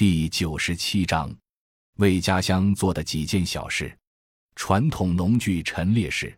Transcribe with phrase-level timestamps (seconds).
[0.00, 1.30] 第九十七章，
[1.96, 3.94] 为家乡做的几件小事。
[4.56, 6.34] 传统农具陈列室。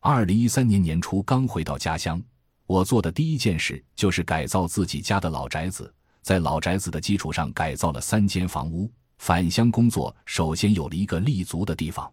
[0.00, 2.18] 二零一三年年初刚回到家乡，
[2.64, 8.90] 我做的第一件事就是改造自己家的老宅子，在老宅子的基础上改造了三间房屋。
[9.18, 12.10] 返乡工作首先有了一个立足的地方，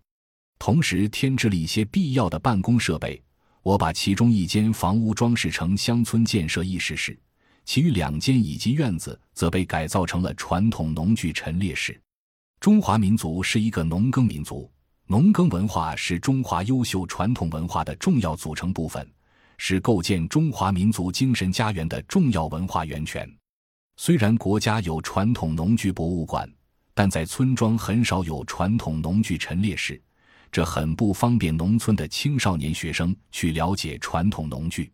[0.60, 3.24] 同时添置了一些必要的办公设备。
[3.62, 7.18] 我把其中一间房屋装饰成乡村建设议事室。
[7.74, 11.98] 其余两间以及院子则被改造成了传统农具陈列室。
[12.60, 14.70] 中华民族是一个农耕民族，
[15.08, 19.10] 农耕文化是中华优秀传统文化的重要组成部分，
[19.58, 23.34] 是构建中华民族精神家园的重要文化源泉。
[23.96, 26.52] 虽然国家有传统农具博物馆，
[26.94, 29.98] 但在村庄很少有传统农具陈列室，
[30.52, 34.92] 这很不方便农村的青少年学生去了解传统农具。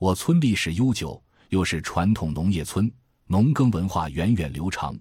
[0.00, 1.22] 我村历史悠久。
[1.48, 2.90] 又是传统农业村，
[3.26, 4.96] 农耕文化源远流长。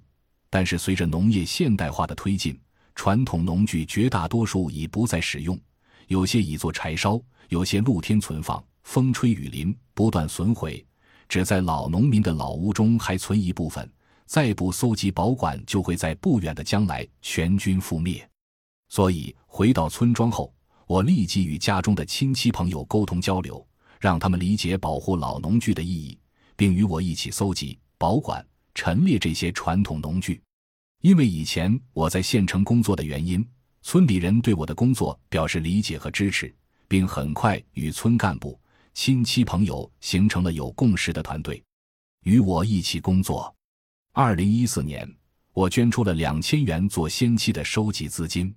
[0.50, 2.60] 但是随着农业现代化的推进，
[2.96, 5.60] 传统农具绝大多数已不再使用，
[6.08, 10.84] 有些已做柴烧，有些露天存放，风吹雨淋不断损毁。
[11.30, 13.92] 只在老农民的老屋中还存一部分，
[14.26, 18.28] 再不搜集保管，就会在不远的将来全军覆灭。
[18.88, 20.54] 所以回到村庄后，
[20.88, 23.68] 我立即与家中的亲戚朋友沟通交流，
[24.00, 26.18] 让他们理解保护老农具的意义。
[26.58, 30.42] 并与我一起搜集、保管、陈列这些传统农具。
[31.02, 33.48] 因为以前我在县城工作的原因，
[33.84, 36.54] 村里人对我的工作表示理解和支持，
[36.88, 38.60] 并很快与村干部、
[38.94, 41.64] 亲戚朋友形成了有共识的团队，
[42.24, 43.56] 与我一起工作。
[44.12, 45.08] 二零一四年，
[45.54, 48.54] 我捐出了两千元做先期的收集资金。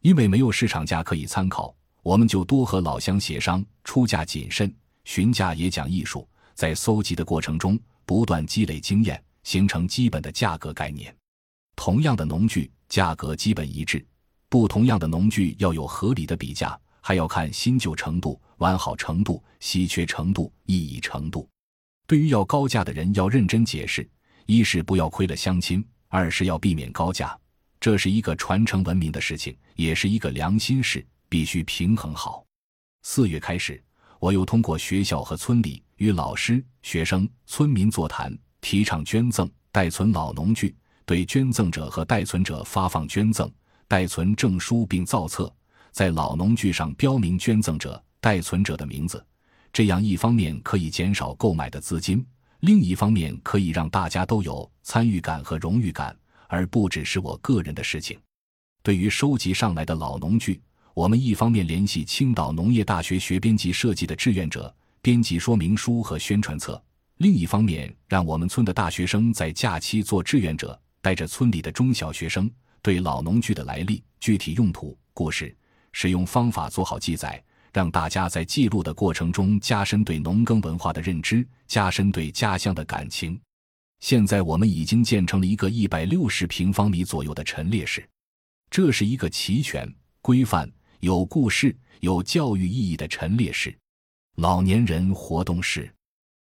[0.00, 6.28] 因为没有市场价可以参考，我们就多和老乡协商，出价谨慎，询价也讲艺术。
[6.54, 11.14] 在搜集的过程中，不断积累经验，形成基本的价格概念。
[11.76, 13.98] 同样的农具，价格基本一致；
[14.48, 21.48] 不同样的农具要有合理的比价，还要看新旧程度、完好程度、稀缺程度、意义程度。
[22.06, 24.08] 对于要高价的人，要认真解释：
[24.46, 27.36] 一是不要亏了乡亲，二是要避免高价。
[27.80, 32.46] 这是一个传承文明的事情，也是一个良心事，必须平衡好。
[33.02, 33.82] 四月开始。
[34.20, 40.74] 我又通过学校和村里与老师、学生、村民座谈，提倡捐赠代存老农具，
[41.04, 43.50] 对捐赠者和代存者发放捐赠
[43.86, 45.52] 代存证书，并造册，
[45.92, 49.24] 在老农具上标明捐赠者、代存者的名字。
[49.72, 52.24] 这样一方面可以减少购买的资金，
[52.60, 56.16] 另一方面可以让大家都有参与感和荣誉感，
[56.48, 58.18] 而不只是我个人的事情。
[58.82, 60.60] 对于收集上来的老农具。
[60.94, 64.72] 我们一方面联系青岛农业大学学编辑设计的志愿者，
[65.04, 66.82] 编辑说明书和宣传册；
[67.18, 72.50] 另一方面，让我们村的大学生在假期做志愿者，带着村里的中小学生，
[72.80, 75.54] 对老农具的来历、具体用途、故事、
[75.92, 83.38] 使用方法做好记载，让大家在记录的过程中加深对农耕文化的认知，加深对家乡的感情。
[84.00, 88.08] 现在我们已经建成了一个一百六十平方米左右的陈列室，
[88.70, 89.86] 这是一个齐全、
[90.22, 90.66] 规范。
[91.00, 93.76] 有故事、有教育意义的陈列室、
[94.36, 95.88] 老年人活动室，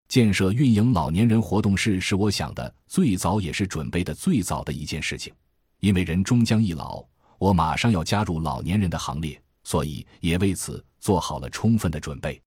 [0.06, 5.34] 建设运营老年人活动室是我想的最早也是准备的最早的一件事情。
[5.80, 7.04] 因为人终将一老，
[7.36, 12.40] 我马上要加入老年人的行列，所以也为此做好了充分的准备。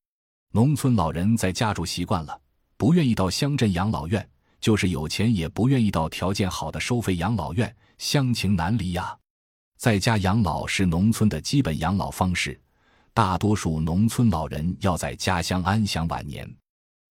[0.53, 2.39] 农村老人在家住习惯了，
[2.77, 4.25] 不愿意到乡镇养老院，
[4.61, 9.13] 就是有钱也不愿意到条件好的收费养老院，乡情难离呀。
[9.75, 12.57] 在家养老是农村的基本养老方式，
[13.15, 16.51] 大多数农村老人要在家乡安享晚年。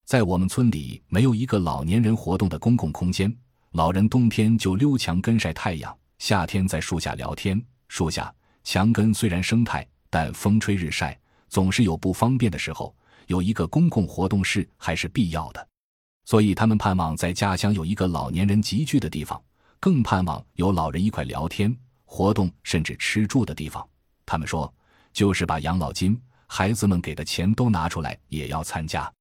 [0.05, 3.33] 在我们村里，没有一个老年人活动的公共空间，
[3.71, 7.65] 老人冬天就溜墙根晒太阳，夏天在树下聊天。
[7.87, 11.17] 树下墙根虽然生态，但风吹日晒，
[11.49, 12.93] 总是有不方便的时候。
[13.29, 15.69] 有一个公共活动室还是必要的，
[16.25, 19.41] 所以他们盼望在家乡有一个老年人集聚的地方，
[19.79, 21.75] 更盼望有老人一块聊天。
[22.05, 23.89] 活动甚至吃住的地方，
[24.27, 24.73] 他们说
[25.13, 29.13] 就是把养老金、孩子们给的钱都拿出来也要参加。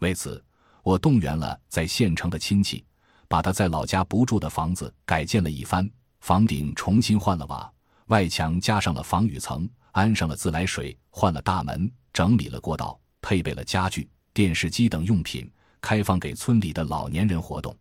[0.00, 0.42] 为此，
[0.82, 2.84] 我动员了在县城的亲戚，
[3.28, 5.88] 把他在老家不住的房子改建了一番，
[6.20, 7.72] 房顶重新换了瓦，
[8.06, 15.50] 外墙加上了防雨层，安上了自来水，换了大门，整理了过道，配备了家具、电视机等用品，
[15.80, 17.76] 开放给村里的老年人活动。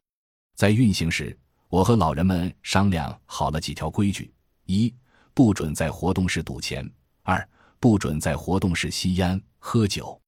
[0.56, 1.38] 在运行时，
[1.69, 4.33] 我和老人们商量好了几条规矩。
[4.65, 4.94] 一
[5.33, 6.85] 不准在活动室赌钱；
[7.30, 7.48] 二
[7.80, 10.20] 不准在活动室吸烟喝酒；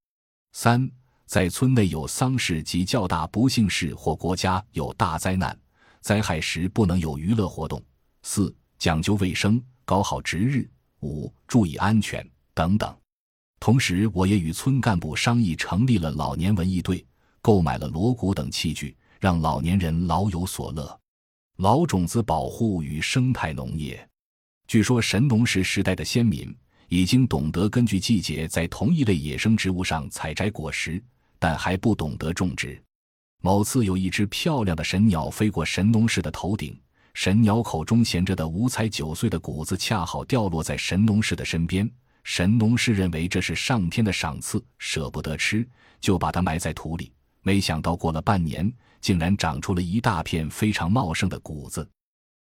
[0.53, 0.87] 三
[1.25, 5.57] 在村内有丧事及较大不幸事或国家有大灾难，
[6.01, 7.81] 灾害时不能有娱乐活动；
[8.21, 10.63] 四、讲究卫生，搞好值日；
[11.01, 12.95] 五、注意安全等等。
[13.59, 17.03] 同时，我也与村干部商议，成立了老年文艺队，
[17.41, 20.99] 购买了锣鼓等器具，让老年人老有所乐。
[21.57, 24.07] 老种子保护与生态农业，
[24.67, 26.55] 据说神农氏时代的先民
[26.91, 31.01] 已经懂得根据季节在同一类野生植物上采摘果实，
[31.39, 32.83] 但还不懂得种植。
[33.41, 36.77] 某次有一只漂亮的神鸟飞过神农氏的头顶，
[37.13, 41.89] 神鸟口中衔着的五彩九穗的谷子恰好掉落在神农氏的身边。
[42.25, 45.65] 神农氏认为这是上天的赏赐，舍不得吃，
[46.01, 47.13] 就把它埋在土里。
[47.41, 51.89] 没想到过了半年，竟然长出了一大片非常茂盛的谷子。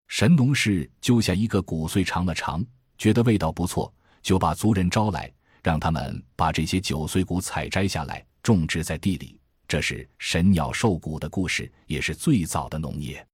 [0.09, 2.61] 神农氏揪下一个谷穗尝了尝，
[2.97, 5.31] 觉得味道不错，就把族人招来，
[5.63, 9.39] 让他们把这些九穗谷采摘下来，种植在地里。
[9.67, 13.25] 这是神鸟授谷的故事，也是最早的农业。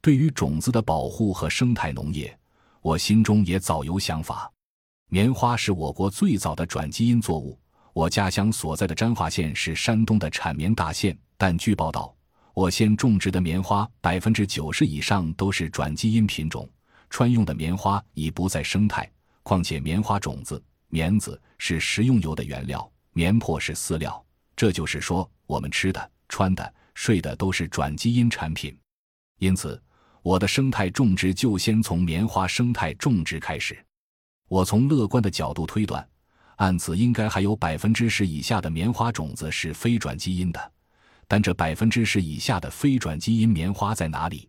[0.00, 2.38] 对于种子的保护和生态农业，
[2.82, 4.50] 我心中也早有想法。
[5.08, 7.58] 棉花是我国最早的转基因作物。
[7.94, 12.14] 我家乡所在的沾化县是山东的产棉大县，但据报道，
[12.54, 16.68] 我县种植的棉花百分之九十以上都是转基因品种，
[17.10, 19.10] 穿用的棉花已不再生态。
[19.48, 24.22] 况且棉花种子、棉籽是食用油的原料，棉粕是饲料。
[24.54, 28.78] 这就是说，我们吃的、穿的、睡的都是转基因产品。
[29.38, 29.82] 因此，
[30.20, 33.82] 我的生态种植就先从棉花生态种植开始。
[34.50, 36.06] 我从乐观的角度推断，
[36.56, 40.72] 按此应该还有百分之十以下的棉花种子是非转基因的，
[41.26, 44.46] 但这百分之十以下的非转基因棉花在哪里？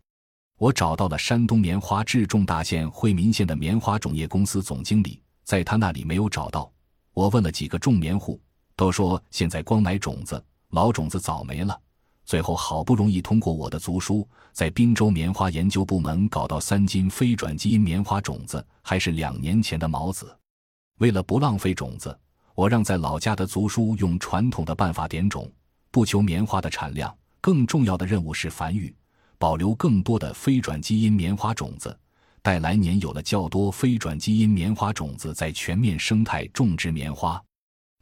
[0.60, 6.70] 我找到了山东棉花治重大县惠民县的棉花种业公司总经理，在他那里没有找到。
[7.14, 8.38] 我问了几个种棉户，
[8.76, 11.80] 都说现在光买种子，老种子早没了。
[12.26, 20.38] 最后好不容易通过我的族书，在滨州棉花研究部门搞到三斤非转基因棉花种子，还是两年前的毛子。
[20.98, 22.20] 为了不浪费种子，
[22.54, 25.50] 我让在老家的族书用传统的办法点种，
[25.90, 28.94] 不求棉花的产量，更重要的任务是繁育，
[29.40, 31.98] 保留更多的非转基因棉花种子，
[32.42, 37.42] 待来年有了较多非转基因棉花种子，再全面生态种植棉花。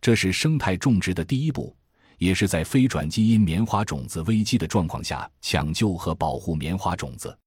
[0.02, 1.74] 这是生态种植的第一步。
[2.18, 7.38] 也是在非转基因棉花种子危机的状况下抢救和保护棉花种子。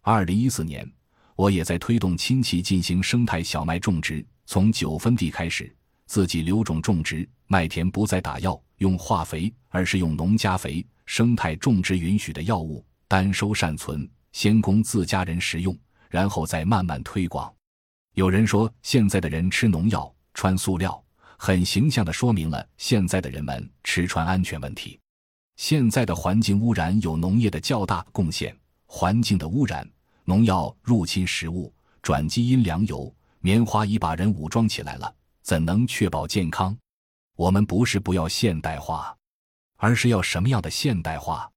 [0.00, 0.88] 二零一四年，
[1.34, 5.74] 我也在推动亲戚进行生态小麦种植，从九分地开始，
[6.06, 10.86] 自己留种种植，麦田不再打药、用化肥，而是用农家肥。
[11.04, 15.78] 生态种植允许的药物单收善存，先供自家人食用，
[16.08, 17.54] 然后再慢慢推广。
[18.14, 20.98] 有人说，现在的人吃农药、穿塑料。
[21.36, 24.98] 很形象地说明了现在的人们吃穿安全问题。
[25.56, 28.56] 现在的环境污染有农业的较大贡献，
[28.86, 29.86] 环境的污染、
[30.24, 31.70] 农药入侵食物、
[32.00, 36.74] 转基因粮油、棉花已把人武装起来了，怎能确保健康？
[37.36, 39.14] 我们不是不要现代化，
[39.76, 41.51] 而是要什么样的现代化？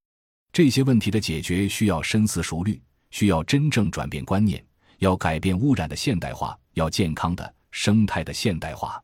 [0.56, 2.82] 这些问题的解决需要深思熟虑，
[3.12, 4.66] 需要真正转变观念，
[5.00, 8.98] 要改变污染的现代化，要健康的生态的现代化。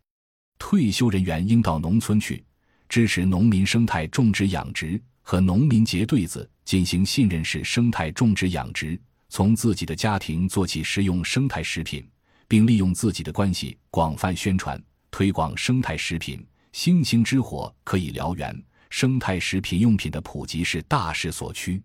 [0.58, 2.42] 退休人员应到农村去，
[2.88, 8.98] 支持农民生态种植养殖，和农民结对子，进行信任式生态种植养殖。
[9.28, 12.10] 从自己的家庭做起，食用生态食品，
[12.48, 14.82] 并利用自己的关系广泛宣传
[15.12, 16.42] 推广生态食品。
[16.72, 21.82] 星星之火可以燎原，生态食品用品的普及是大势所趋，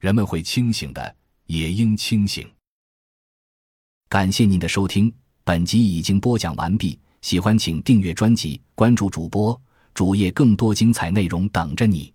[0.00, 2.50] 人们会清醒的，也应清醒。
[4.08, 5.12] 感谢您的收听，
[5.44, 6.98] 本集已经播讲完毕。
[7.20, 9.60] 喜欢请订阅专辑，关注主播
[9.92, 12.12] 主页，更多精彩内容等着你。